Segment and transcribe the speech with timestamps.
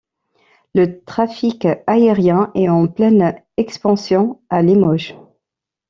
[0.73, 5.15] Le trafic aérien est en pleine expansion à Limoges.